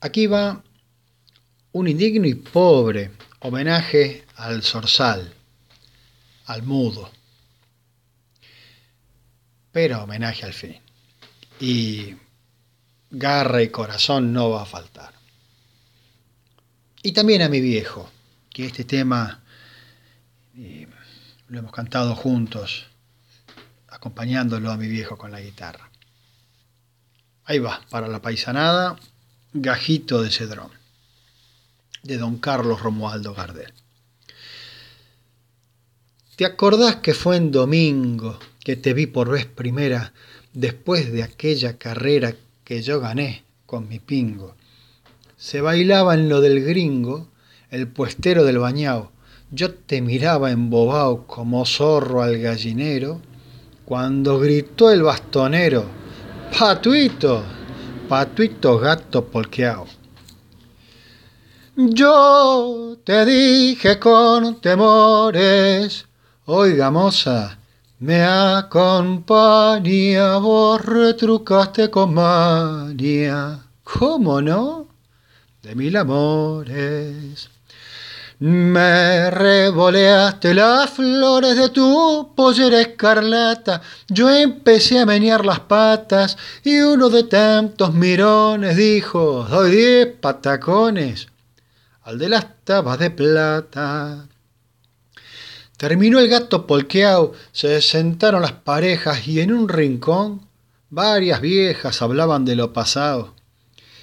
[0.00, 0.62] Aquí va
[1.72, 5.34] un indigno y pobre homenaje al zorzal,
[6.46, 7.10] al mudo,
[9.72, 10.80] pero homenaje al fin.
[11.60, 12.14] Y
[13.10, 15.14] garra y corazón no va a faltar.
[17.02, 18.10] Y también a mi viejo,
[18.50, 19.42] que este tema
[20.56, 20.86] eh,
[21.48, 22.86] lo hemos cantado juntos,
[23.88, 25.90] acompañándolo a mi viejo con la guitarra.
[27.44, 28.98] Ahí va, para la paisanada,
[29.62, 30.70] Gajito de Cedrón,
[32.02, 33.72] de don Carlos Romualdo Gardel.
[36.36, 40.12] ¿Te acordás que fue en domingo que te vi por vez primera
[40.52, 42.34] después de aquella carrera
[42.64, 44.54] que yo gané con mi pingo?
[45.38, 47.28] Se bailaba en lo del gringo,
[47.70, 49.10] el puestero del bañao.
[49.50, 53.22] Yo te miraba embobado como zorro al gallinero,
[53.86, 55.86] cuando gritó el bastonero,
[56.58, 57.55] Patuito,
[58.08, 59.86] patuito gato polqueao.
[61.76, 66.06] Yo te dije con temores,
[66.46, 67.58] oiga moza,
[67.98, 73.60] me acompaña, vos retrucaste con manía.
[73.84, 74.88] ¿Cómo no?
[75.62, 77.55] De mil amores.
[78.38, 83.80] Me revoleaste las flores de tu pollera escarlata.
[84.08, 91.28] Yo empecé a menear las patas y uno de tantos mirones dijo: Doy diez patacones
[92.02, 94.26] al de las tabas de plata.
[95.78, 100.42] Terminó el gato polqueado, se sentaron las parejas y en un rincón
[100.90, 103.34] varias viejas hablaban de lo pasado.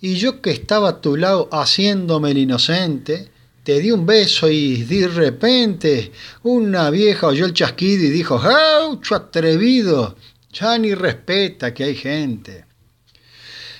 [0.00, 3.30] Y yo que estaba a tu lado haciéndome el inocente,
[3.66, 6.12] te di un beso y de repente
[6.44, 10.14] una vieja oyó el chasquido y dijo, ¡Jaucho atrevido!
[10.52, 12.64] Ya ni respeta que hay gente.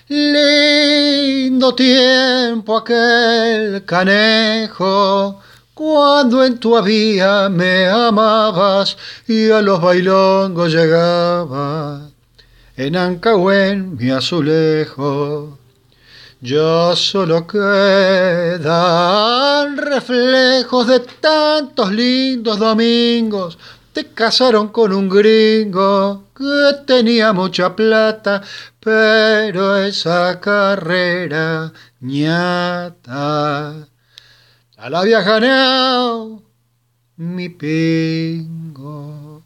[0.09, 5.41] Lindo tiempo aquel canejo,
[5.73, 8.97] cuando en tu vía me amabas
[9.29, 12.11] y a los bailongos llegaba.
[12.77, 15.61] En Ancahuén mi azulejo
[16.41, 17.77] ya solo quedan
[19.77, 23.59] reflejos de tantos lindos domingos.
[23.93, 28.43] Te casaron con un gringo que tenía mucha plata,
[28.81, 33.89] pero esa carrera ñata
[34.77, 35.03] ya la
[37.17, 39.43] mi pingo.